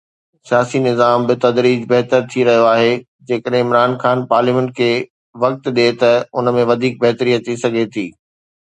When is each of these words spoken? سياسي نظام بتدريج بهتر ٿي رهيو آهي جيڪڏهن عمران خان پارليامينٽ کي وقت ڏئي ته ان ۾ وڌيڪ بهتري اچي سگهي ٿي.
سياسي 0.47 0.79
نظام 0.87 1.19
بتدريج 1.31 1.79
بهتر 1.91 2.21
ٿي 2.31 2.39
رهيو 2.49 2.65
آهي 2.77 2.89
جيڪڏهن 3.31 3.61
عمران 3.67 3.95
خان 4.05 4.25
پارليامينٽ 4.33 4.75
کي 4.81 4.91
وقت 5.45 5.71
ڏئي 5.79 5.95
ته 6.03 6.13
ان 6.39 6.55
۾ 6.61 6.69
وڌيڪ 6.73 7.01
بهتري 7.07 7.39
اچي 7.41 7.61
سگهي 7.69 7.89
ٿي. 7.97 8.11